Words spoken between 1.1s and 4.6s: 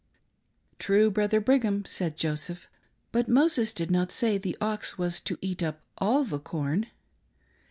Brother Brigham," said Joseph," but Moses did not say the